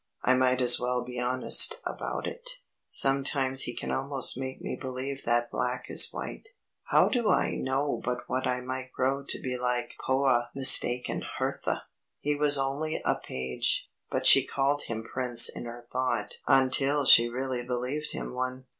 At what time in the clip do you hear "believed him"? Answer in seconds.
17.61-18.33